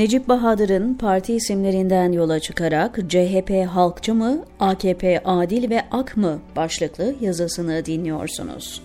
Necip 0.00 0.28
Bahadır'ın 0.28 0.94
parti 0.94 1.34
isimlerinden 1.34 2.12
yola 2.12 2.40
çıkarak 2.40 2.98
CHP 3.08 3.66
halkçı 3.68 4.14
mı, 4.14 4.44
AKP 4.60 5.20
adil 5.24 5.70
ve 5.70 5.82
ak 5.90 6.16
mı 6.16 6.40
başlıklı 6.56 7.14
yazısını 7.20 7.84
dinliyorsunuz. 7.84 8.82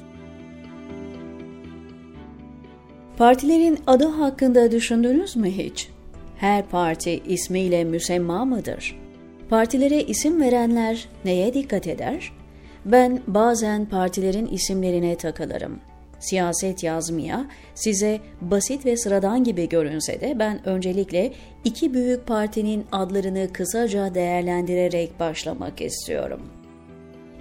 Partilerin 3.18 3.80
adı 3.88 4.08
hakkında 4.08 4.72
düşündünüz 4.72 5.36
mü 5.36 5.50
hiç? 5.50 5.90
Her 6.38 6.66
parti 6.66 7.12
ismiyle 7.12 7.84
müsemma 7.84 8.46
mıdır? 8.46 9.00
Partilere 9.50 10.04
isim 10.04 10.42
verenler 10.42 11.10
neye 11.26 11.54
dikkat 11.54 11.88
eder? 11.88 12.32
Ben 12.86 13.22
bazen 13.28 13.86
partilerin 13.86 14.48
isimlerine 14.48 15.16
takılırım 15.16 15.80
siyaset 16.20 16.84
yazmaya 16.84 17.46
size 17.76 18.20
basit 18.42 18.86
ve 18.86 18.98
sıradan 18.98 19.44
gibi 19.44 19.70
görünse 19.70 20.22
de 20.22 20.40
ben 20.40 20.68
öncelikle 20.68 21.34
iki 21.64 21.94
büyük 21.94 22.28
partinin 22.28 22.86
adlarını 22.92 23.54
kısaca 23.54 24.16
değerlendirerek 24.16 25.20
başlamak 25.20 25.82
istiyorum. 25.82 26.42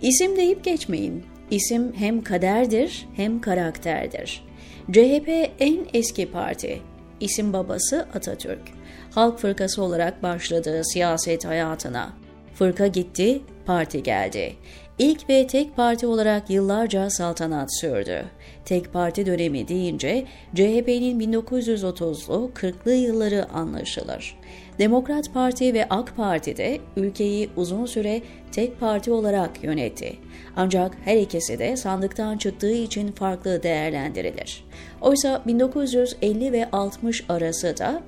İsim 0.02 0.36
deyip 0.36 0.64
geçmeyin. 0.64 1.24
İsim 1.50 1.92
hem 1.96 2.22
kaderdir 2.22 3.08
hem 3.16 3.40
karakterdir. 3.40 4.44
CHP 4.92 5.28
en 5.60 5.78
eski 5.94 6.30
parti. 6.30 6.80
İsim 7.20 7.52
babası 7.52 8.08
Atatürk. 8.14 8.62
Halk 9.10 9.38
Fırkası 9.38 9.82
olarak 9.82 10.22
başladığı 10.22 10.84
siyaset 10.84 11.44
hayatına. 11.44 12.12
Fırka 12.54 12.86
gitti, 12.86 13.40
parti 13.66 14.02
geldi. 14.02 14.54
İlk 14.98 15.30
ve 15.30 15.46
tek 15.46 15.76
parti 15.76 16.06
olarak 16.06 16.50
yıllarca 16.50 17.10
saltanat 17.10 17.80
sürdü. 17.80 18.24
Tek 18.64 18.92
parti 18.92 19.26
dönemi 19.26 19.68
deyince 19.68 20.24
CHP'nin 20.54 21.20
1930'lu 21.20 22.50
40'lı 22.54 22.92
yılları 22.92 23.48
anlaşılır. 23.52 24.36
Demokrat 24.78 25.34
Parti 25.34 25.74
ve 25.74 25.86
AK 25.90 26.16
Parti 26.16 26.56
de 26.56 26.80
ülkeyi 26.96 27.50
uzun 27.56 27.86
süre 27.86 28.22
tek 28.52 28.80
parti 28.80 29.12
olarak 29.12 29.64
yönetti. 29.64 30.16
Ancak 30.56 30.96
her 31.04 31.16
ikisi 31.16 31.58
de 31.58 31.76
sandıktan 31.76 32.38
çıktığı 32.38 32.72
için 32.72 33.12
farklı 33.12 33.62
değerlendirilir. 33.62 34.64
Oysa 35.00 35.42
1950 35.46 36.52
ve 36.52 36.70
60 36.70 37.24
arası 37.28 37.78
da 37.78 38.02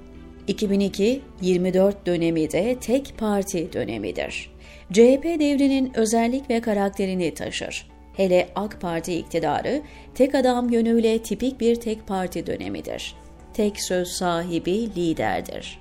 2002-24 0.48 1.92
dönemi 2.06 2.52
de 2.52 2.77
tek 2.80 3.14
parti 3.19 3.72
dönemidir. 3.72 4.50
CHP 4.92 5.25
devrinin 5.25 5.92
özellik 5.97 6.50
ve 6.50 6.61
karakterini 6.61 7.34
taşır. 7.34 7.86
Hele 8.16 8.48
AK 8.55 8.80
Parti 8.80 9.14
iktidarı 9.14 9.83
tek 10.14 10.34
adam 10.34 10.70
yönüyle 10.70 11.19
tipik 11.19 11.61
bir 11.61 11.74
tek 11.74 12.06
parti 12.06 12.47
dönemidir. 12.47 13.14
Tek 13.55 13.80
söz 13.80 14.08
sahibi 14.08 14.94
liderdir. 14.97 15.78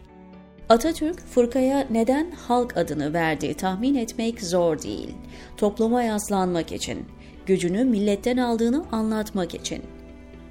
Atatürk, 0.70 1.20
fırkaya 1.20 1.88
neden 1.92 2.32
halk 2.32 2.78
adını 2.78 3.14
verdiği 3.14 3.54
tahmin 3.54 3.96
etmek 3.96 4.42
zor 4.42 4.82
değil. 4.82 5.10
Topluma 5.58 6.04
yaslanmak 6.04 6.72
için, 6.72 7.06
gücünü 7.46 7.84
milletten 7.84 8.38
aldığını 8.38 8.86
anlatmak 8.92 9.56
için. 9.56 9.82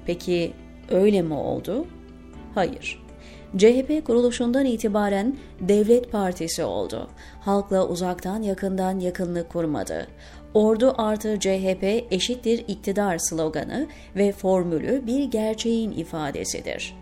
Peki 0.05 0.53
öyle 0.89 1.21
mi 1.21 1.33
oldu? 1.33 1.87
Hayır. 2.55 3.04
CHP 3.57 4.05
kuruluşundan 4.05 4.65
itibaren 4.65 5.37
devlet 5.59 6.11
partisi 6.11 6.63
oldu. 6.63 7.09
Halkla 7.41 7.87
uzaktan 7.87 8.41
yakından 8.41 8.99
yakınlık 8.99 9.49
kurmadı. 9.49 10.07
Ordu 10.53 10.93
artı 10.97 11.39
CHP 11.39 11.83
eşittir 12.11 12.63
iktidar 12.67 13.17
sloganı 13.17 13.87
ve 14.15 14.31
formülü 14.31 15.07
bir 15.07 15.23
gerçeğin 15.23 15.91
ifadesidir. 15.91 16.95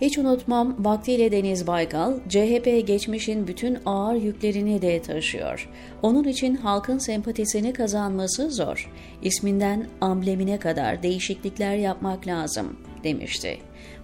Hiç 0.00 0.18
unutmam 0.18 0.76
vaktiyle 0.78 1.32
Deniz 1.32 1.66
Baykal, 1.66 2.18
CHP 2.28 2.86
geçmişin 2.86 3.46
bütün 3.46 3.78
ağır 3.86 4.14
yüklerini 4.14 4.82
de 4.82 5.02
taşıyor. 5.02 5.70
Onun 6.02 6.24
için 6.24 6.54
halkın 6.54 6.98
sempatisini 6.98 7.72
kazanması 7.72 8.50
zor. 8.50 8.92
İsminden 9.22 9.86
amblemine 10.00 10.58
kadar 10.58 11.02
değişiklikler 11.02 11.76
yapmak 11.76 12.26
lazım 12.26 12.76
demişti. 13.06 13.58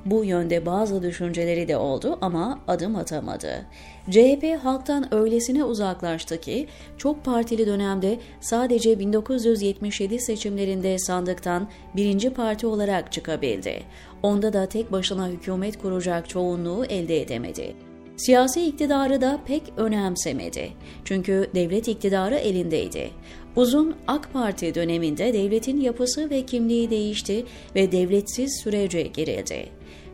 Bu 0.07 0.25
yönde 0.25 0.67
bazı 0.67 1.03
düşünceleri 1.03 1.69
de 1.69 1.77
oldu 1.77 2.19
ama 2.21 2.59
adım 2.69 2.97
atamadı. 2.97 3.67
CHP 4.11 4.59
halktan 4.63 5.15
öylesine 5.15 5.65
uzaklaştı 5.65 6.41
ki 6.41 6.69
çok 6.99 7.25
partili 7.25 7.67
dönemde 7.67 8.19
sadece 8.41 8.99
1977 8.99 10.19
seçimlerinde 10.19 10.99
sandıktan 10.99 11.69
birinci 11.97 12.31
parti 12.31 12.67
olarak 12.67 13.13
çıkabildi. 13.13 13.83
Onda 14.23 14.53
da 14.53 14.67
tek 14.67 14.93
başına 14.93 15.29
hükümet 15.29 15.79
kuracak 15.79 16.29
çoğunluğu 16.29 16.85
elde 16.85 17.21
edemedi. 17.23 17.75
Siyasi 18.17 18.67
iktidarı 18.67 19.21
da 19.21 19.41
pek 19.47 19.63
önemsemedi. 19.77 20.69
Çünkü 21.05 21.51
devlet 21.55 21.89
iktidarı 21.89 22.35
elindeydi. 22.35 23.11
Uzun 23.57 23.97
AK 24.07 24.33
Parti 24.33 24.75
döneminde 24.75 25.33
devletin 25.33 25.81
yapısı 25.81 26.31
ve 26.31 26.47
kimliği 26.47 26.91
değişti 26.91 27.45
ve 27.75 27.93
devletsiz 27.93 28.61
sürece 28.63 29.03
girildi. 29.03 29.69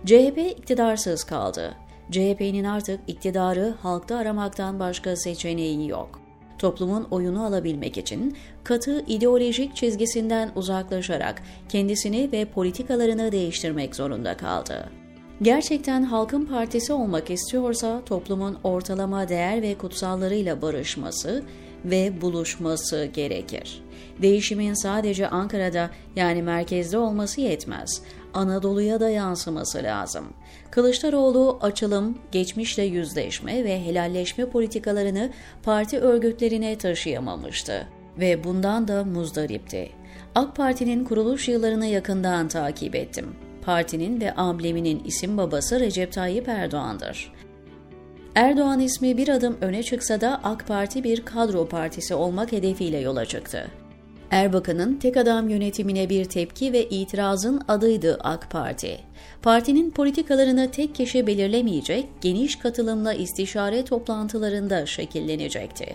CHP 0.07 0.39
iktidarsız 0.59 1.25
kaldı. 1.25 1.75
CHP'nin 2.11 2.65
artık 2.65 3.01
iktidarı 3.07 3.75
halkta 3.83 4.17
aramaktan 4.17 4.81
başka 4.81 5.17
seçeneği 5.17 5.89
yok. 5.89 6.21
Toplumun 6.59 7.07
oyunu 7.11 7.45
alabilmek 7.45 7.99
için 7.99 8.37
katı 8.65 9.05
ideolojik 9.07 9.77
çizgisinden 9.77 10.51
uzaklaşarak 10.57 11.43
kendisini 11.69 12.33
ve 12.33 12.45
politikalarını 12.45 13.33
değiştirmek 13.33 13.97
zorunda 13.97 14.37
kaldı. 14.37 14.91
Gerçekten 15.43 16.03
halkın 16.03 16.45
partisi 16.45 16.93
olmak 16.93 17.31
istiyorsa 17.31 18.03
toplumun 18.07 18.59
ortalama 18.65 19.29
değer 19.29 19.63
ve 19.63 19.75
kutsallarıyla 19.75 20.63
barışması 20.63 21.43
ve 21.85 22.21
buluşması 22.21 23.05
gerekir. 23.05 23.83
Değişimin 24.23 24.75
sadece 24.75 25.29
Ankara'da 25.29 25.91
yani 26.17 26.43
merkezde 26.43 26.99
olması 26.99 27.41
yetmez. 27.41 28.03
Anadolu'ya 28.35 29.01
da 29.01 29.11
yansıması 29.11 29.83
lazım. 29.83 30.25
Kılıçdaroğlu 30.71 31.59
açılım, 31.61 32.19
geçmişle 32.33 32.83
yüzleşme 32.83 33.65
ve 33.65 33.85
helalleşme 33.85 34.51
politikalarını 34.51 35.31
parti 35.63 35.99
örgütlerine 35.99 36.79
taşıyamamıştı 36.79 37.89
ve 38.19 38.45
bundan 38.45 38.89
da 38.89 39.05
muzdaripti. 39.05 39.91
AK 40.35 40.57
Parti'nin 40.57 41.05
kuruluş 41.05 41.49
yıllarını 41.49 41.87
yakından 41.87 42.49
takip 42.49 42.95
ettim. 42.95 43.27
Partinin 43.65 44.21
ve 44.21 44.35
ambleminin 44.35 45.05
isim 45.05 45.39
babası 45.39 45.81
Recep 45.81 46.13
Tayyip 46.13 46.49
Erdoğan'dır. 46.49 47.33
Erdoğan 48.35 48.81
ismi 48.81 49.17
bir 49.17 49.29
adım 49.29 49.57
öne 49.61 49.83
çıksa 49.83 50.21
da 50.21 50.41
AK 50.45 50.67
Parti 50.67 51.05
bir 51.05 51.25
kadro 51.25 51.69
partisi 51.69 52.15
olmak 52.15 52.53
hedefiyle 52.53 52.99
yola 52.99 53.25
çıktı. 53.25 53.71
Erbakan'ın 54.31 54.95
tek 54.95 55.17
adam 55.17 55.49
yönetimine 55.49 56.09
bir 56.09 56.25
tepki 56.25 56.73
ve 56.73 56.89
itirazın 56.89 57.63
adıydı 57.69 58.19
AK 58.21 58.51
Parti. 58.51 59.01
Partinin 59.43 59.91
politikalarını 59.91 60.71
tek 60.71 60.95
kişi 60.95 61.27
belirlemeyecek, 61.27 62.09
geniş 62.21 62.57
katılımla 62.57 63.13
istişare 63.13 63.85
toplantılarında 63.85 64.87
şekillenecekti. 64.87 65.87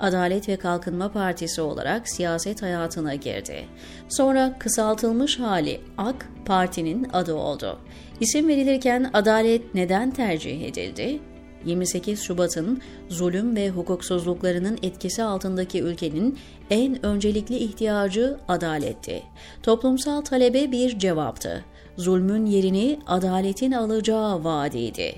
Adalet 0.00 0.48
ve 0.48 0.56
Kalkınma 0.56 1.12
Partisi 1.12 1.60
olarak 1.60 2.08
siyaset 2.08 2.62
hayatına 2.62 3.14
girdi. 3.14 3.64
Sonra 4.08 4.56
kısaltılmış 4.58 5.38
hali 5.38 5.80
AK 5.98 6.28
Parti'nin 6.44 7.06
adı 7.12 7.34
oldu. 7.34 7.78
İsim 8.20 8.48
verilirken 8.48 9.10
adalet 9.12 9.74
neden 9.74 10.10
tercih 10.10 10.62
edildi? 10.62 11.20
28 11.66 12.22
Şubat'ın 12.22 12.80
zulüm 13.08 13.56
ve 13.56 13.70
hukuksuzluklarının 13.70 14.78
etkisi 14.82 15.22
altındaki 15.22 15.82
ülkenin 15.82 16.38
en 16.70 17.06
öncelikli 17.06 17.56
ihtiyacı 17.56 18.38
adaletti. 18.48 19.22
Toplumsal 19.62 20.20
talebe 20.20 20.72
bir 20.72 20.98
cevaptı. 20.98 21.64
Zulmün 21.96 22.46
yerini 22.46 22.98
adaletin 23.06 23.72
alacağı 23.72 24.44
vaadiydi. 24.44 25.14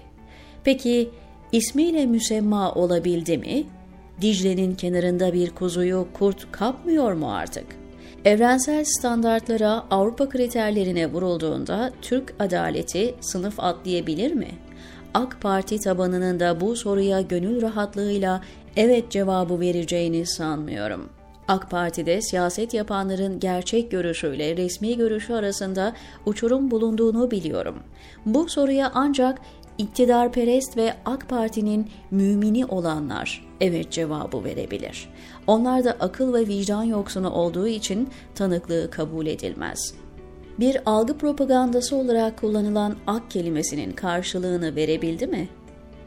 Peki 0.65 1.11
ismiyle 1.53 2.07
müsemma 2.07 2.73
olabildi 2.73 3.39
mi? 3.39 3.65
Dicle'nin 4.21 4.75
kenarında 4.75 5.33
bir 5.33 5.51
kuzuyu 5.51 6.09
kurt 6.13 6.53
kapmıyor 6.53 7.13
mu 7.13 7.33
artık? 7.33 7.67
Evrensel 8.25 8.85
standartlara, 8.85 9.85
Avrupa 9.91 10.29
kriterlerine 10.29 11.13
vurulduğunda 11.13 11.93
Türk 12.03 12.35
adaleti 12.39 13.15
sınıf 13.21 13.61
atlayabilir 13.61 14.33
mi? 14.33 14.49
AK 15.15 15.41
Parti 15.41 15.79
tabanının 15.79 16.41
da 16.41 16.61
bu 16.61 16.77
soruya 16.77 17.21
gönül 17.21 17.63
rahatlığıyla 17.63 18.41
evet 18.77 19.11
cevabı 19.11 19.61
vereceğini 19.61 20.27
sanmıyorum. 20.27 21.09
AK 21.49 21.71
Parti'de 21.71 22.23
siyaset 22.23 22.75
yapanların 22.75 23.41
gerçek 23.41 23.91
görüşüyle 23.91 24.57
resmi 24.57 24.97
görüşü 24.97 25.33
arasında 25.33 25.93
uçurum 26.27 26.71
bulunduğunu 26.71 27.31
biliyorum. 27.31 27.79
Bu 28.27 28.49
soruya 28.49 28.91
ancak 28.95 29.41
iktidarperest 29.79 30.77
ve 30.77 30.95
AK 31.05 31.29
Parti'nin 31.29 31.91
mümini 32.11 32.67
olanlar 32.67 33.47
evet 33.61 33.91
cevabı 33.91 34.45
verebilir. 34.45 35.09
Onlar 35.47 35.85
da 35.85 35.91
akıl 35.91 36.35
ve 36.35 36.47
vicdan 36.47 36.83
yoksunu 36.83 37.31
olduğu 37.31 37.69
için 37.69 38.09
tanıklığı 38.35 38.91
kabul 38.91 39.27
edilmez.'' 39.27 40.04
Bir 40.61 40.79
algı 40.87 41.19
propagandası 41.19 41.97
olarak 41.97 42.39
kullanılan 42.39 42.97
ak 43.07 43.31
kelimesinin 43.31 43.93
karşılığını 43.93 44.77
verebildi 44.77 45.27
mi? 45.27 45.49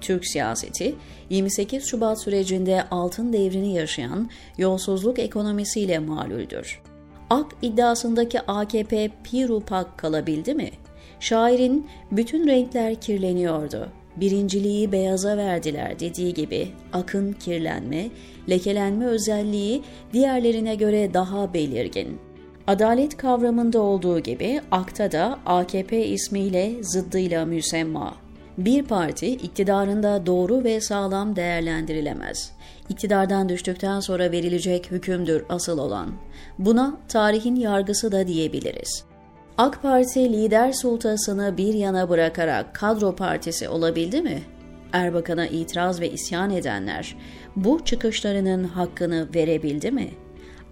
Türk 0.01 0.25
siyaseti 0.25 0.95
28 1.29 1.85
Şubat 1.85 2.23
sürecinde 2.23 2.83
altın 2.91 3.33
devrini 3.33 3.73
yaşayan 3.73 4.29
yolsuzluk 4.57 5.19
ekonomisiyle 5.19 5.99
malüldür. 5.99 6.81
Ak 7.29 7.45
iddiasındaki 7.61 8.41
AKP 8.41 9.09
pirupak 9.23 9.97
kalabildi 9.97 10.53
mi? 10.53 10.69
Şairin 11.19 11.87
bütün 12.11 12.47
renkler 12.47 12.95
kirleniyordu. 13.01 13.89
Birinciliği 14.15 14.91
beyaza 14.91 15.37
verdiler 15.37 15.99
dediği 15.99 16.33
gibi 16.33 16.67
akın 16.93 17.33
kirlenme, 17.33 18.09
lekelenme 18.49 19.05
özelliği 19.05 19.83
diğerlerine 20.13 20.75
göre 20.75 21.13
daha 21.13 21.53
belirgin. 21.53 22.26
Adalet 22.67 23.17
kavramında 23.17 23.79
olduğu 23.79 24.19
gibi 24.19 24.61
akta 24.71 25.11
da 25.11 25.39
AKP 25.45 26.05
ismiyle 26.05 26.83
zıddıyla 26.83 27.45
müsemma. 27.45 28.15
Bir 28.57 28.83
parti 28.83 29.27
iktidarında 29.27 30.25
doğru 30.25 30.63
ve 30.63 30.81
sağlam 30.81 31.35
değerlendirilemez. 31.35 32.51
İktidardan 32.89 33.49
düştükten 33.49 33.99
sonra 33.99 34.31
verilecek 34.31 34.91
hükümdür 34.91 35.45
asıl 35.49 35.77
olan. 35.77 36.13
Buna 36.59 36.97
tarihin 37.07 37.55
yargısı 37.55 38.11
da 38.11 38.27
diyebiliriz. 38.27 39.03
AK 39.57 39.81
Parti 39.81 40.33
lider 40.33 40.73
sultasını 40.73 41.57
bir 41.57 41.73
yana 41.73 42.09
bırakarak 42.09 42.75
kadro 42.75 43.15
partisi 43.15 43.69
olabildi 43.69 44.21
mi? 44.21 44.41
Erbakan'a 44.93 45.47
itiraz 45.47 46.01
ve 46.01 46.11
isyan 46.11 46.49
edenler 46.49 47.15
bu 47.55 47.85
çıkışlarının 47.85 48.63
hakkını 48.63 49.27
verebildi 49.35 49.91
mi? 49.91 50.09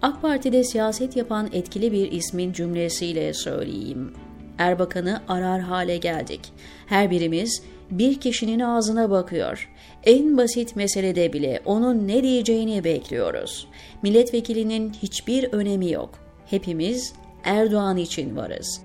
AK 0.02 0.22
Parti'de 0.22 0.64
siyaset 0.64 1.16
yapan 1.16 1.48
etkili 1.52 1.92
bir 1.92 2.12
ismin 2.12 2.52
cümlesiyle 2.52 3.34
söyleyeyim. 3.34 4.12
Erbakan'ı 4.58 5.22
arar 5.28 5.60
hale 5.60 5.96
geldik. 5.96 6.40
Her 6.86 7.10
birimiz 7.10 7.62
bir 7.90 8.20
kişinin 8.20 8.60
ağzına 8.60 9.10
bakıyor. 9.10 9.70
En 10.04 10.36
basit 10.36 10.76
meselede 10.76 11.32
bile 11.32 11.62
onun 11.64 12.08
ne 12.08 12.22
diyeceğini 12.22 12.84
bekliyoruz. 12.84 13.68
Milletvekilinin 14.02 14.92
hiçbir 14.92 15.52
önemi 15.52 15.90
yok. 15.90 16.10
Hepimiz 16.46 17.12
Erdoğan 17.44 17.96
için 17.96 18.36
varız. 18.36 18.80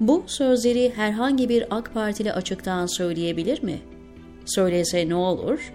Bu 0.00 0.24
sözleri 0.26 0.92
herhangi 0.96 1.48
bir 1.48 1.66
AK 1.70 1.94
Partili 1.94 2.32
açıktan 2.32 2.86
söyleyebilir 2.86 3.62
mi? 3.62 3.78
Söylese 4.44 5.08
ne 5.08 5.14
olur? 5.14 5.72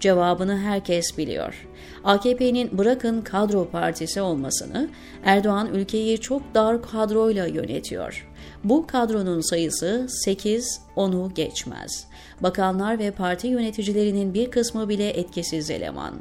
Cevabını 0.00 0.58
herkes 0.58 1.18
biliyor. 1.18 1.68
AKP'nin 2.04 2.78
bırakın 2.78 3.20
kadro 3.20 3.70
partisi 3.70 4.20
olmasını, 4.20 4.88
Erdoğan 5.24 5.74
ülkeyi 5.74 6.20
çok 6.20 6.54
dar 6.54 6.82
kadroyla 6.82 7.46
yönetiyor. 7.46 8.28
Bu 8.64 8.86
kadronun 8.86 9.40
sayısı 9.40 10.06
8, 10.08 10.80
onu 10.96 11.32
geçmez. 11.34 12.06
Bakanlar 12.40 12.98
ve 12.98 13.10
parti 13.10 13.46
yöneticilerinin 13.46 14.34
bir 14.34 14.50
kısmı 14.50 14.88
bile 14.88 15.08
etkisiz 15.08 15.70
eleman. 15.70 16.14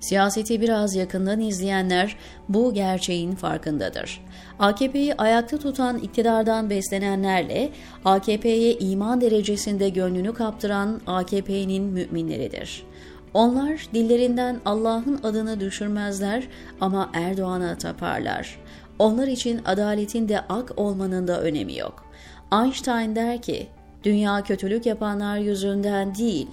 Siyaseti 0.00 0.60
biraz 0.60 0.94
yakından 0.94 1.40
izleyenler 1.40 2.16
bu 2.48 2.74
gerçeğin 2.74 3.34
farkındadır. 3.34 4.24
AKP'yi 4.58 5.14
ayakta 5.14 5.58
tutan 5.58 5.98
iktidardan 5.98 6.70
beslenenlerle 6.70 7.70
AKP'ye 8.04 8.74
iman 8.74 9.20
derecesinde 9.20 9.88
gönlünü 9.88 10.34
kaptıran 10.34 11.00
AKP'nin 11.06 11.84
müminleridir. 11.84 12.84
Onlar 13.34 13.88
dillerinden 13.94 14.60
Allah'ın 14.64 15.20
adını 15.22 15.60
düşürmezler 15.60 16.48
ama 16.80 17.10
Erdoğan'a 17.14 17.78
taparlar. 17.78 18.58
Onlar 18.98 19.28
için 19.28 19.60
adaletin 19.64 20.28
de 20.28 20.40
ak 20.40 20.72
olmanın 20.76 21.28
da 21.28 21.40
önemi 21.40 21.76
yok. 21.76 22.04
Einstein 22.52 23.16
der 23.16 23.42
ki, 23.42 23.66
dünya 24.04 24.42
kötülük 24.42 24.86
yapanlar 24.86 25.38
yüzünden 25.38 26.14
değil, 26.14 26.48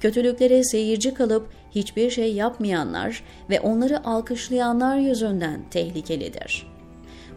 kötülüklere 0.00 0.64
seyirci 0.64 1.14
kalıp 1.14 1.48
hiçbir 1.74 2.10
şey 2.10 2.34
yapmayanlar 2.34 3.22
ve 3.50 3.60
onları 3.60 4.06
alkışlayanlar 4.06 4.98
yüzünden 4.98 5.60
tehlikelidir. 5.70 6.66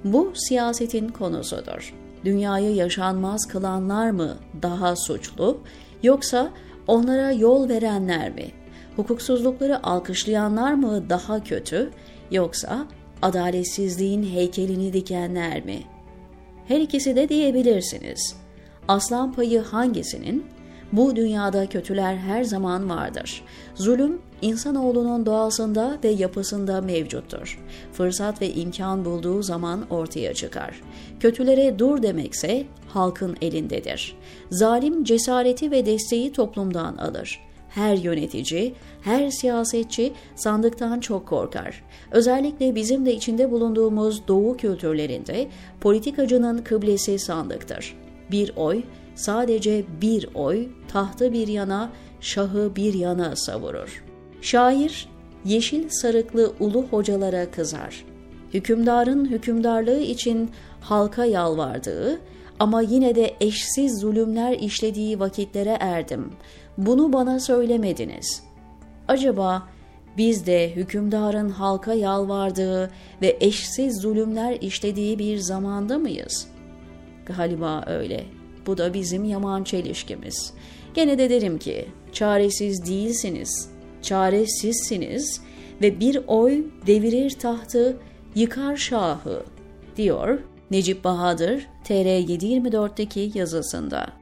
Bu 0.03 0.31
siyasetin 0.35 1.07
konusudur. 1.09 1.93
Dünyayı 2.25 2.75
yaşanmaz 2.75 3.47
kılanlar 3.47 4.09
mı 4.09 4.37
daha 4.61 4.95
suçlu 4.95 5.57
yoksa 6.03 6.49
onlara 6.87 7.31
yol 7.31 7.69
verenler 7.69 8.29
mi? 8.29 8.45
Hukuksuzlukları 8.99 9.83
alkışlayanlar 9.83 10.73
mı 10.73 11.09
daha 11.09 11.43
kötü 11.43 11.89
yoksa 12.31 12.87
adaletsizliğin 13.21 14.23
heykelini 14.23 14.93
dikenler 14.93 15.65
mi? 15.65 15.83
Her 16.67 16.79
ikisi 16.79 17.15
de 17.15 17.29
diyebilirsiniz. 17.29 18.35
Aslan 18.87 19.33
payı 19.33 19.61
hangisinin? 19.61 20.45
Bu 20.91 21.15
dünyada 21.15 21.69
kötüler 21.69 22.15
her 22.15 22.43
zaman 22.43 22.89
vardır. 22.89 23.43
Zulüm 23.75 24.21
insanoğlunun 24.41 25.25
doğasında 25.25 25.97
ve 26.03 26.09
yapısında 26.09 26.81
mevcuttur. 26.81 27.65
Fırsat 27.93 28.41
ve 28.41 28.49
imkan 28.53 29.05
bulduğu 29.05 29.41
zaman 29.41 29.85
ortaya 29.89 30.33
çıkar. 30.33 30.81
Kötülere 31.19 31.79
dur 31.79 32.03
demekse 32.03 32.65
halkın 32.87 33.37
elindedir. 33.41 34.15
Zalim 34.51 35.03
cesareti 35.03 35.71
ve 35.71 35.85
desteği 35.85 36.31
toplumdan 36.31 36.97
alır 36.97 37.48
her 37.79 37.97
yönetici, 37.97 38.73
her 39.01 39.29
siyasetçi 39.29 40.13
sandıktan 40.35 40.99
çok 40.99 41.27
korkar. 41.27 41.83
Özellikle 42.11 42.75
bizim 42.75 43.05
de 43.05 43.13
içinde 43.13 43.51
bulunduğumuz 43.51 44.27
doğu 44.27 44.57
kültürlerinde 44.57 45.47
politikacının 45.81 46.57
kıblesi 46.57 47.19
sandıktır. 47.19 47.95
Bir 48.31 48.51
oy, 48.55 48.83
sadece 49.15 49.83
bir 50.01 50.29
oy, 50.33 50.67
tahtı 50.87 51.33
bir 51.33 51.47
yana, 51.47 51.91
şahı 52.21 52.71
bir 52.75 52.93
yana 52.93 53.35
savurur. 53.35 54.03
Şair, 54.41 55.09
yeşil 55.45 55.89
sarıklı 55.89 56.53
ulu 56.59 56.85
hocalara 56.91 57.51
kızar. 57.51 58.05
Hükümdarın 58.53 59.25
hükümdarlığı 59.25 59.99
için 59.99 60.51
halka 60.81 61.25
yalvardığı 61.25 62.19
ama 62.59 62.81
yine 62.81 63.15
de 63.15 63.35
eşsiz 63.41 63.99
zulümler 63.99 64.59
işlediği 64.59 65.19
vakitlere 65.19 65.77
erdim. 65.79 66.31
Bunu 66.77 67.13
bana 67.13 67.39
söylemediniz. 67.39 68.43
Acaba 69.07 69.67
biz 70.17 70.45
de 70.45 70.75
hükümdarın 70.75 71.49
halka 71.49 71.93
yalvardığı 71.93 72.91
ve 73.21 73.37
eşsiz 73.39 74.01
zulümler 74.01 74.57
işlediği 74.61 75.19
bir 75.19 75.37
zamanda 75.37 75.97
mıyız? 75.97 76.47
Galiba 77.25 77.83
öyle. 77.87 78.23
Bu 78.67 78.77
da 78.77 78.93
bizim 78.93 79.23
yaman 79.23 79.63
çelişkimiz. 79.63 80.53
Gene 80.93 81.17
de 81.17 81.29
derim 81.29 81.57
ki 81.57 81.85
çaresiz 82.11 82.85
değilsiniz, 82.85 83.69
çaresizsiniz 84.01 85.41
ve 85.81 85.99
bir 85.99 86.21
oy 86.27 86.63
devirir 86.87 87.29
tahtı, 87.29 87.97
yıkar 88.35 88.75
şahı, 88.75 89.43
diyor 89.97 90.39
Necip 90.71 91.03
Bahadır 91.03 91.67
TR724'deki 91.85 93.31
yazısında. 93.35 94.18